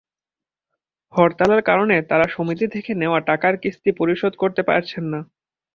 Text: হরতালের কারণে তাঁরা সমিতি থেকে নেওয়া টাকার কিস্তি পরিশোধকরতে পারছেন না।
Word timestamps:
হরতালের 1.13 1.61
কারণে 1.63 1.95
তাঁরা 2.09 2.27
সমিতি 2.27 2.65
থেকে 2.67 2.91
নেওয়া 2.95 3.19
টাকার 3.29 3.53
কিস্তি 3.63 3.89
পরিশোধকরতে 3.99 4.61
পারছেন 4.69 5.03
না। 5.13 5.19